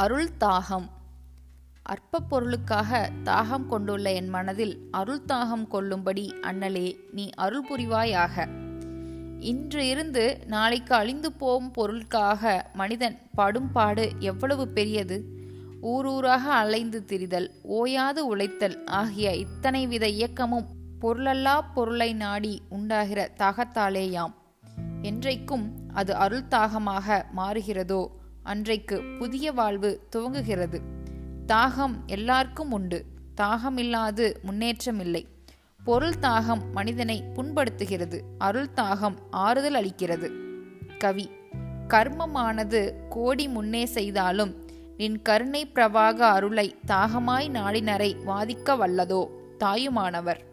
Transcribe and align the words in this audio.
அருள் 0.00 0.28
தாகம் 0.40 0.88
அற்ப 1.82 2.20
பொருளுக்காக 2.20 3.10
தாகம் 3.24 3.66
கொண்டுள்ள 3.66 4.12
என் 4.12 4.28
மனதில் 4.28 4.88
அருள் 4.90 5.24
தாகம் 5.28 5.68
கொள்ளும்படி 5.68 6.34
அண்ணலே 6.42 6.96
நீ 7.12 7.30
அருள் 7.30 7.66
புரிவாயாக. 7.68 8.48
இன்று 9.40 9.88
இருந்து 9.88 10.38
நாளைக்கு 10.46 10.94
அழிந்து 10.94 11.32
போகும் 11.32 11.70
பொருளுக்காக 11.70 12.70
மனிதன் 12.72 13.18
படும் 13.34 13.72
பாடு 13.72 14.12
எவ்வளவு 14.18 14.68
பெரியது? 14.68 15.24
ஊரூராக 15.82 16.50
அலைந்து 16.52 17.04
திரிதல் 17.08 17.50
ஓயாது 17.62 18.26
உழைத்தல் 18.26 18.84
ஆகிய 18.84 19.34
இத்தனை 19.34 19.86
வித 19.86 20.08
இயக்கமும் 20.08 20.66
பொருளல்லா 21.00 21.60
பொருளை 21.74 22.12
நாடி 22.12 22.62
உண்டாகிற 22.68 23.30
தாகத்தாலேயாம். 23.36 24.34
என்றைக்கும் 25.02 25.70
அது 25.94 26.14
அருள் 26.14 26.48
தாகமாக 26.48 27.26
மாறுகிறதோ? 27.36 28.06
அன்றைக்கு 28.50 29.02
புதிய 29.18 29.52
வாழ்வு 29.52 30.08
துவங்குகிறது. 30.16 30.80
தாகம் 31.46 31.94
எல்லாருக்கும் 32.06 32.72
உண்டு. 32.72 33.04
தாகமில்லாது 33.40 34.34
முன்னேற்றமில்லை. 34.46 35.24
பொருள் 35.84 36.12
தாகம் 36.20 36.70
மனிதனை 36.72 37.22
புண்படுத்துகிறது. 37.34 38.20
அருள் 38.38 38.68
தாகம் 38.76 39.14
ஆறுதல் 39.30 39.74
அளிக்கிறது. 39.74 40.30
கவி 40.98 41.30
கர்மமானது 41.88 42.94
கோடி 43.08 43.48
முன்னே 43.48 43.86
செய்தாலும் 43.86 44.54
நின் 44.96 45.22
கருணை 45.22 45.66
பிரவாக 45.66 46.16
அருளை 46.16 46.74
தாகமாய் 46.86 47.48
நாடினரை 47.48 48.14
வாதிக்க 48.26 48.76
வல்லதோ? 48.76 49.26
தாயுமானவர். 49.58 50.49